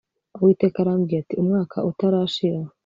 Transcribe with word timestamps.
uwiteka 0.37 0.77
arambwiye 0.83 1.19
ati 1.23 1.33
umwaka 1.41 1.77
utarashira 1.89 2.59